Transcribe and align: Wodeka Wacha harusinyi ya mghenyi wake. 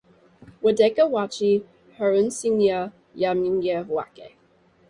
Wodeka 0.63 1.01
Wacha 1.13 1.51
harusinyi 1.97 2.65
ya 3.21 3.29
mghenyi 3.35 3.71
wake. 3.95 4.27